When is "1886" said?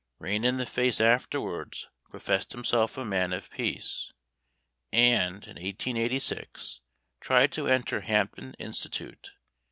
5.63-6.79